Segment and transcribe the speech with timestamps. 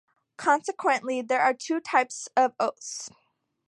[0.37, 3.11] Consequently, there are also two types of oaths.